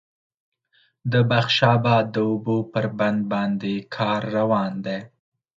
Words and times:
د 1.11 1.13
بخش 1.31 1.55
آباد 1.75 2.05
د 2.15 2.17
اوبو 2.29 2.57
پر 2.73 2.85
بند 2.97 3.21
باندې 3.33 3.73
کار 3.95 4.21
روان 4.37 4.73
دی 4.85 4.99